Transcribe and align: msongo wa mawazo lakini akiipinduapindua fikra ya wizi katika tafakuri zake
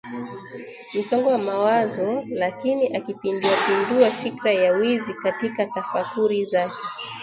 msongo 0.93 1.27
wa 1.29 1.37
mawazo 1.37 2.23
lakini 2.29 2.95
akiipinduapindua 2.97 4.09
fikra 4.11 4.51
ya 4.51 4.71
wizi 4.73 5.13
katika 5.23 5.65
tafakuri 5.65 6.45
zake 6.45 6.75